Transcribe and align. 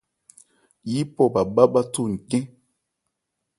Yípɔ 0.91 1.23
bhâ 1.33 1.41
bhá 1.53 1.63
bháthó 1.73 2.03
ncɛn. 2.13 2.43